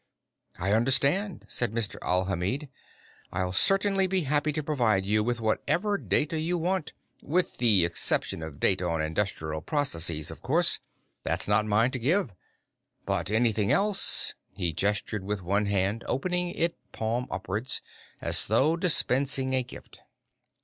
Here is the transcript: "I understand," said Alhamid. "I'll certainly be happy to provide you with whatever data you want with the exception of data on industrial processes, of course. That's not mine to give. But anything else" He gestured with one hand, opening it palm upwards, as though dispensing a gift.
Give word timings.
"I 0.57 0.71
understand," 0.71 1.45
said 1.47 1.75
Alhamid. 2.01 2.69
"I'll 3.31 3.53
certainly 3.53 4.07
be 4.07 4.21
happy 4.21 4.51
to 4.53 4.63
provide 4.63 5.05
you 5.05 5.23
with 5.23 5.39
whatever 5.39 5.99
data 5.99 6.39
you 6.39 6.57
want 6.57 6.93
with 7.21 7.57
the 7.57 7.85
exception 7.85 8.41
of 8.41 8.59
data 8.59 8.87
on 8.89 8.99
industrial 8.99 9.61
processes, 9.61 10.31
of 10.31 10.41
course. 10.41 10.79
That's 11.23 11.47
not 11.47 11.67
mine 11.67 11.91
to 11.91 11.99
give. 11.99 12.33
But 13.05 13.29
anything 13.29 13.71
else" 13.71 14.33
He 14.57 14.73
gestured 14.73 15.23
with 15.23 15.43
one 15.43 15.67
hand, 15.67 16.03
opening 16.07 16.49
it 16.49 16.75
palm 16.91 17.27
upwards, 17.29 17.83
as 18.21 18.47
though 18.47 18.75
dispensing 18.75 19.53
a 19.53 19.61
gift. 19.61 19.99